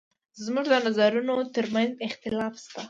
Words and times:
زموږ 0.43 0.65
د 0.69 0.73
نظرونو 0.85 1.35
تر 1.55 1.65
منځ 1.73 1.91
اختلاف 2.07 2.53
شته. 2.63 2.79